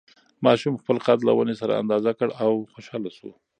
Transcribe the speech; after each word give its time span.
ماشوم 0.45 0.73
خپل 0.81 0.97
قد 1.05 1.19
له 1.27 1.31
ونې 1.37 1.55
سره 1.61 1.79
اندازه 1.81 2.11
کړ 2.19 2.29
او 2.43 2.51
خوشحاله 2.73 3.09
شو. 3.17 3.29